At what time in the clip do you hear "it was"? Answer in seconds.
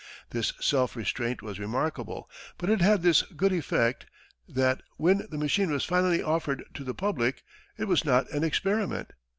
7.77-8.03